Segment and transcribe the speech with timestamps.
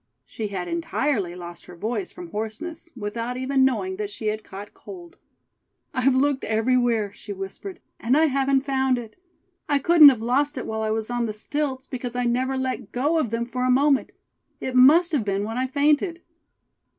[0.25, 4.73] She had entirely lost her voice from hoarseness, without even knowing that she had caught
[4.73, 5.19] cold.
[5.93, 9.15] "I've looked everywhere," she whispered, "and I haven't found it.
[9.69, 12.91] I couldn't have lost it while I was on the stilts, because I never let
[12.91, 14.09] go of them for a moment.
[14.59, 16.23] It must have been when I fainted."